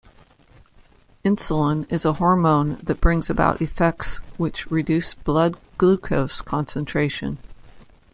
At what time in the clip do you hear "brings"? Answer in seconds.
2.99-3.29